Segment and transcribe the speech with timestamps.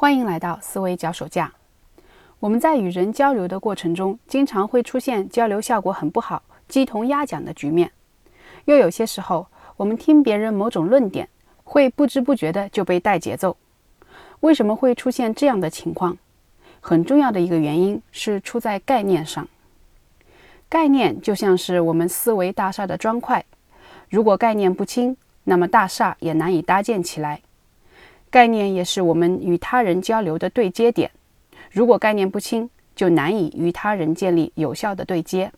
[0.00, 1.52] 欢迎来到思维脚手架。
[2.38, 7.92] 我们在与人交流的过程中，经常会出现交流效果很不好、鸡同鸭讲的局面。
[8.64, 11.28] 又有些时候，我们听别人某种论点，
[11.64, 13.58] 会不知不觉的就被带节奏。
[14.40, 16.16] 为什么会出现这样的情况？
[16.80, 19.46] 很重要的一个原因是出在概念上。
[20.70, 23.44] 概念就像是我们思维大厦的砖块，
[24.08, 27.42] 如果概念不清，那么大厦也难以搭建起来。
[28.30, 31.10] 概念也是我们与他人交流的对接点，
[31.72, 35.52] 如果概念不清，就难以与他人建立有效的对接。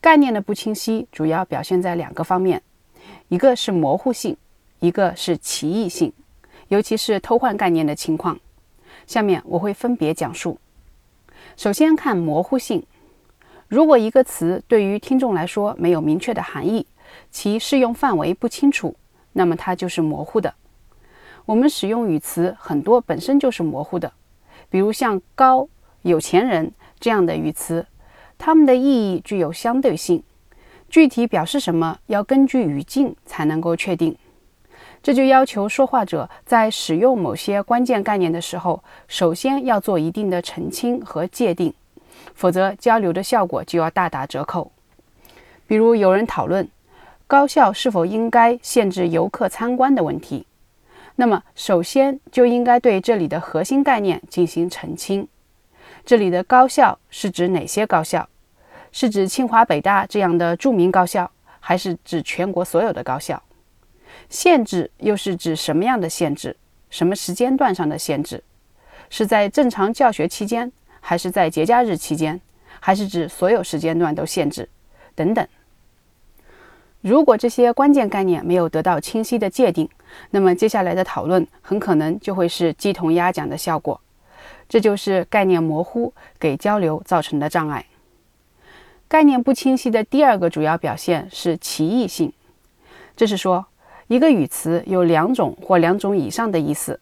[0.00, 2.62] 概念的不清晰主要表现在两个方面，
[3.28, 4.34] 一个是模糊性，
[4.80, 6.10] 一个是歧义性，
[6.68, 8.40] 尤其是偷换概念的情况。
[9.06, 10.58] 下面我会分别讲述。
[11.56, 12.82] 首先看模糊性，
[13.68, 16.86] 如果一个词对于听众来说没有明确的含义，
[17.30, 18.96] 其适用范围不清楚，
[19.34, 20.54] 那么它就是模糊的。
[21.44, 24.12] 我们使用语词很多本身就是模糊的，
[24.70, 25.68] 比如像“高
[26.02, 27.86] ”“有钱人”这样的语词，
[28.38, 30.22] 它们的意义具有相对性，
[30.88, 34.16] 具体表示什么要根据语境才能够确定。
[35.02, 41.74] 这就要求说话者在使用某些关键概念的时候，首先要做一定的澄清和界定，
[42.34, 44.70] 否则交流的效果就要大打折扣。
[45.66, 46.68] 比如有人讨论
[47.26, 50.46] 高校是否应该限制游客参观的问题。
[51.16, 55.28] 那么，首先就应该对这里的核心概念进行澄清。
[56.04, 58.28] 这里的高校是指哪些高校？
[58.90, 63.42] 是指清华、北大这样的著名高校，还是指全国所有的高校？
[64.28, 66.56] 限制又是指什么样的限制？
[66.90, 68.42] 什么时间段上的限制？
[69.08, 72.40] 是在正常教学期间，还是在节假日期间，
[72.80, 74.68] 还是指所有时间段都限制？
[75.14, 75.46] 等等。
[77.00, 79.88] 如果这些关键概念没有得到清晰的界定，
[80.30, 84.00] 那么接下来的讨论很可能就会是鸡同鸭讲的效果。
[84.68, 87.84] 这就是概念模糊给交流造成的障碍。
[89.08, 92.32] 概念不清晰的第二个主要表现是歧义性，
[93.14, 93.66] 这是说
[94.06, 96.98] 一个语词有两种或两种以上的意思，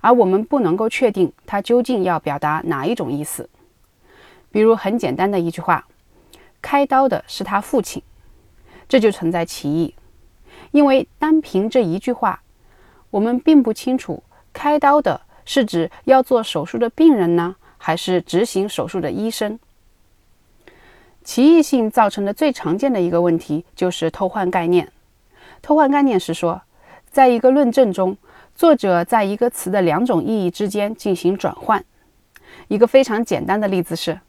[0.00, 3.50] 而我们不能够确定它究竟要表达哪一种意思。
[4.50, 5.86] 比如很简单的一句话
[6.62, 8.02] ：“开刀的是他父亲。”
[8.88, 9.94] 这就存在歧义，
[10.72, 12.42] 因为单凭这一句话，
[13.10, 14.22] 我们并不清楚
[14.52, 19.58] 开刀的是指要做手术的病人呢，还是执行手术的医生。
[21.22, 24.90] 歧义性造成的最常见的一个问题就是偷换概念。
[25.60, 26.62] 偷换概念是说，
[27.10, 28.16] 在一个论证中，
[28.54, 31.84] 作者在一个词的两种意义之间进行转换。
[32.68, 34.20] 一个非常简单的例子是：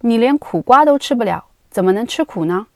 [0.00, 2.66] 你连苦瓜都吃不了，怎么能吃苦呢？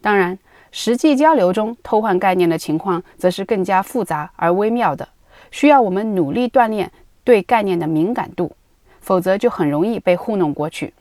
[0.00, 0.38] 当然，
[0.76, 5.08] 实际交流中偷换概念的情况则是更加复杂而微妙的，
[5.52, 6.90] 需要我们努力锻炼
[7.22, 8.56] 对概念的敏感度，
[9.00, 10.92] 否则就很容易被糊弄过去。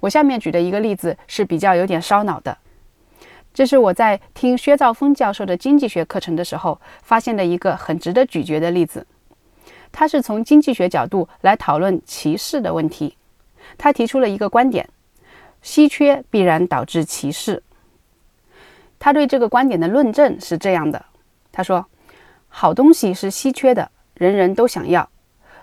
[0.00, 2.58] 我下面举的一个例子是比较有点烧脑的，
[3.54, 9.06] 这是我在听薛兆丰教授的经济学课程的时候发现的一个很值得咀嚼的例子。
[9.90, 13.16] 他是从经济学角度来讨论歧视的问题，
[13.78, 14.86] 他提出了一个观点：
[15.62, 17.62] 稀缺必然导致歧视。
[19.04, 21.04] 他对这个观点的论证是这样的：
[21.52, 21.84] 他说，
[22.48, 25.06] 好东西是稀缺的，人人都想要，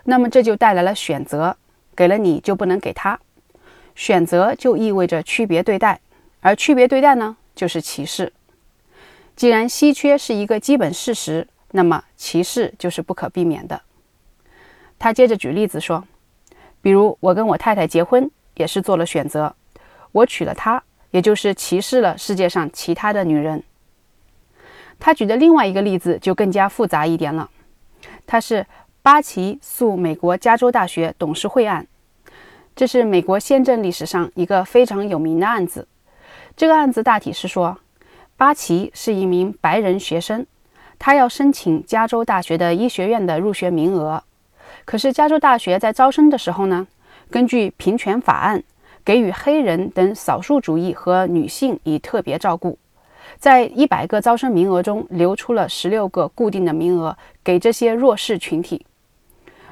[0.04, 1.56] 那么这就带来了选择，
[1.96, 3.18] 给了你就不能给他，
[3.96, 5.98] 选择就意味着区别对待，
[6.40, 8.32] 而区别对待呢，就是歧视。
[9.34, 13.82] 既然稀缺是一个基本事实，那么歧视就是不可避免的。
[15.00, 16.04] 他接着举例子说，
[16.80, 19.56] 比如我跟我太太结婚，也是做了选择，
[20.12, 20.84] 我娶了她。
[21.12, 23.62] 也就是歧视了世界上其他的女人。
[24.98, 27.48] 他举的另外一个例子就更加复杂一点了，
[28.26, 28.66] 他是
[29.02, 31.86] 巴奇诉美国加州大学董事会案，
[32.76, 35.88] 这是美国宪政历史上一个非常有名的案子。
[36.56, 37.78] 这个案子大体是说，
[38.36, 40.46] 巴奇是一名白人学生，
[40.98, 44.22] 他要申请加州大学的医学院的入学名额，
[44.84, 46.86] 可是加州大学在招生的时候呢，
[47.28, 48.62] 根据平权法案。
[49.04, 52.78] 给予黑人等少数主义和女性以特别照顾，
[53.38, 58.84] 在一百个招生名额中留出了十六个固定的名额给这些弱势群体。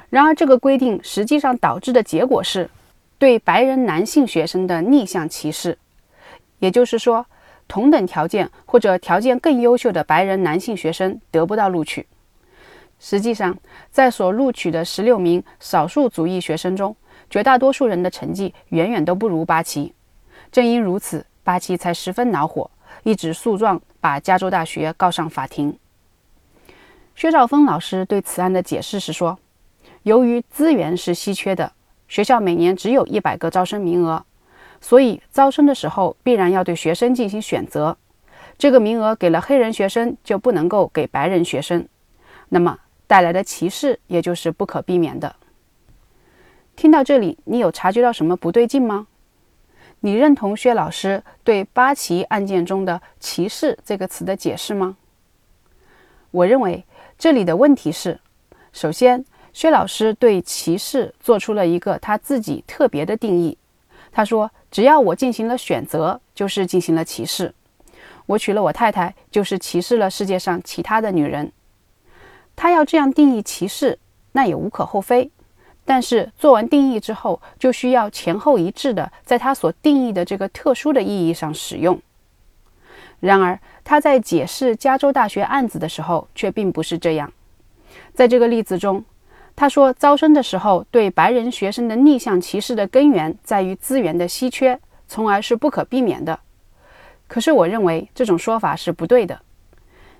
[0.09, 2.69] 然而，这个规定实际上导致的结果是
[3.17, 5.77] 对白人男性学生的逆向歧视。
[6.59, 7.25] 也就是说，
[7.67, 12.05] 同等条件或者条件更优秀的白人男性学生得不到录取。
[12.99, 13.57] 实际上，
[13.89, 16.95] 在所录取的十六名少数族裔学生中，
[17.31, 19.93] 绝大多数人的成绩远远都不如巴奇，
[20.51, 22.69] 正因如此，巴奇才十分恼火，
[23.03, 25.79] 一纸诉状把加州大学告上法庭。
[27.15, 29.39] 薛兆丰老师对此案的解释是说，
[30.03, 31.71] 由于资源是稀缺的，
[32.09, 34.25] 学校每年只有一百个招生名额，
[34.81, 37.95] 所以招生的时候必然要对学生进行选择。
[38.57, 41.87] 这个名额给了黑人学生，就不能够给白人学生，
[42.49, 42.77] 那么
[43.07, 45.33] 带来的歧视也就是不可避免的。
[46.81, 49.05] 听到这里，你有察觉到什么不对劲吗？
[49.99, 54.97] 你认同薛老师对八旗案件中的“歧视”这个词的解释吗？
[56.31, 56.83] 我认为
[57.19, 58.19] 这里的问题是：
[58.73, 59.23] 首先，
[59.53, 63.55] 薛老师对歧视做出了一个他自己特别的定义。
[64.11, 67.53] 他说：“只要我进行了选择，就是进行了歧视。
[68.25, 71.51] 我娶了我太太，就是歧视了世界上其他的女人。”
[72.57, 73.99] 他要这样定义歧视，
[74.31, 75.29] 那也无可厚非。
[75.91, 81.99] 但是做完定义之后，就需要前后一致的，在他所定义的这个特殊的意义上使用。
[83.19, 87.29] 然而，他在解释加州大学案子的时候，却并不是这样。
[88.13, 89.03] 在这个例子中，
[89.53, 94.79] 他说招生的时候对白人学生的逆向歧视的根源在于资源的稀缺，
[95.09, 96.39] 从而是不可避免的。
[97.27, 99.41] 可是，我认为这种说法是不对的。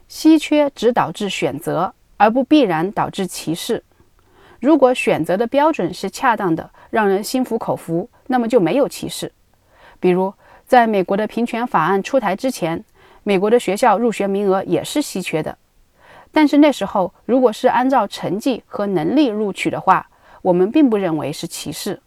[0.09, 3.85] 稀缺只导致选择，而不必然导致歧视。
[4.61, 9.31] 如果选择的标准是恰当的，让人心服口服，那么就没有歧视。
[9.99, 10.31] 比如，
[10.67, 12.85] 在美国的平权法案出台之前，
[13.23, 15.57] 美国的学校入学名额也是稀缺的。
[16.31, 20.07] 但是那时候，如果是按照成绩和能力录取的话，
[20.43, 21.99] 我们并不认为是歧视。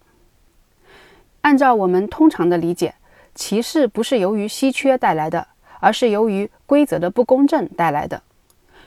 [1.41, 2.95] 按照我们通常的理解，
[3.35, 5.45] 歧视不是由于稀缺带来的，
[5.81, 8.21] 而是由于规则的不公正带来的。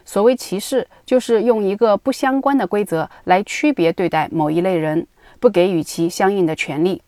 [0.08, 5.06] 所谓歧视，就是用一个不相关的规则来区别对待某一类人，
[5.38, 7.02] 不给予其相应的权利。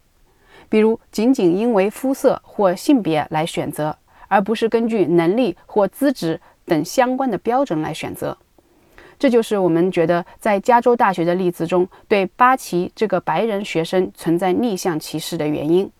[0.68, 3.96] 比如，仅仅因为肤色或性别来选择，
[4.28, 8.36] 而不是根据能力或资质等相关的标准来选择。
[9.18, 15.90] 这就是我们觉得在加州大学的例子中，对巴奇这个白人学生存在逆向歧视的原因。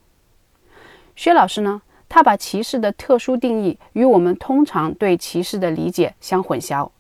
[1.17, 1.81] 薛老师呢？
[2.11, 6.91] 他把歧视的特殊定义与我们通常对歧视的理解相混淆，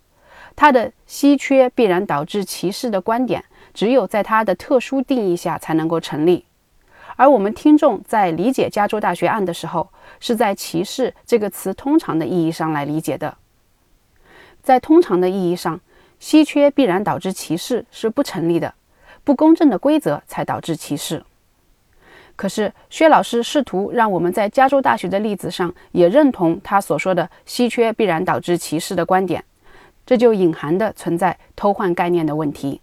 [0.55, 6.45] 他的稀缺必然导致歧视的观点，只有在他的特殊定义下才能够成立。
[7.17, 9.91] 而我们听众在理解加州大学案的时候，
[10.21, 13.37] 是在歧视这个词通常的意义上来理解的。
[14.63, 15.81] 在通常的意义上，
[16.21, 18.73] 稀缺必然导致歧视是不成立的，
[19.25, 21.25] 不公正的规则才导致歧视。
[22.41, 29.45] 可是，薛老师试图让我们在加州大学的例子上也认同他所说的“稀缺必然导致歧视”的观点，
[30.07, 32.81] 这就隐含的存在偷换概念的问题。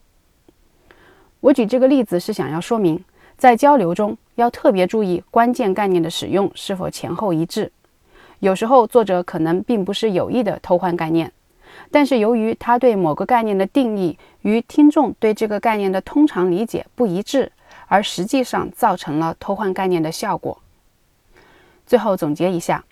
[1.39, 3.03] 我举这个例子是想要说明，
[3.35, 7.71] 在交流中要特别注意关键概念的使用是否前后一致。
[8.41, 11.31] 有时候作者可能并不是有意的偷换概念，
[11.89, 17.51] 但是由于他对某个概念的定义与听众对这个概念的通常理解不一致。
[17.87, 20.59] 而实际上造成了偷换概念的效果。
[21.85, 22.83] 最后总结一下，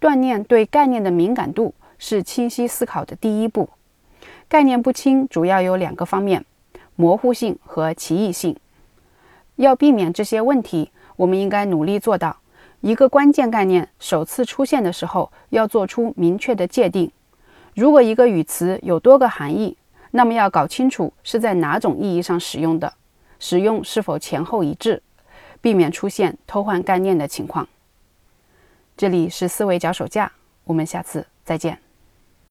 [0.00, 3.70] 锻炼对概念的敏感度是清晰思考的第一步。
[4.48, 6.44] 概念不清主要有两个方面：
[6.94, 8.56] 模糊性和歧义性。
[9.56, 12.36] 要避免这些问题，我们应该努力做到：
[12.82, 17.10] 一个关键概念首次出现的时候，要做出明确的界定。
[17.74, 19.76] 如果一个语词有多个含义，
[20.10, 22.92] 那么要搞清楚是在哪种意义上使用的。
[23.38, 25.02] 使用是否前后一致，
[25.60, 27.68] 避免出现偷换概念的情况。
[28.96, 30.32] 这里是思维脚手架，
[30.64, 31.85] 我们下次再见。